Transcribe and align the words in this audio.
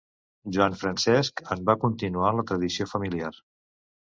Joan 0.55 0.77
Francesc 0.79 1.43
en 1.57 1.61
va 1.71 1.77
continuar 1.83 2.33
la 2.39 2.47
tradició 2.53 2.89
familiar. 2.95 3.31